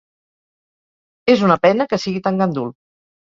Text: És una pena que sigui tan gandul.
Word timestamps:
És 1.35 1.45
una 1.49 1.57
pena 1.67 1.87
que 1.91 2.01
sigui 2.05 2.25
tan 2.29 2.41
gandul. 2.43 2.73